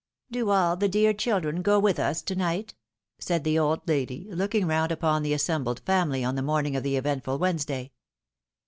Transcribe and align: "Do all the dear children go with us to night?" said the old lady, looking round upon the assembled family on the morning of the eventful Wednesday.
"Do 0.31 0.49
all 0.49 0.75
the 0.77 0.89
dear 0.89 1.13
children 1.13 1.61
go 1.61 1.77
with 1.77 1.99
us 1.99 2.23
to 2.23 2.35
night?" 2.35 2.73
said 3.19 3.43
the 3.43 3.59
old 3.59 3.87
lady, 3.87 4.27
looking 4.31 4.65
round 4.65 4.91
upon 4.91 5.21
the 5.21 5.33
assembled 5.35 5.79
family 5.81 6.23
on 6.23 6.33
the 6.33 6.41
morning 6.41 6.75
of 6.75 6.81
the 6.81 6.95
eventful 6.95 7.37
Wednesday. 7.37 7.91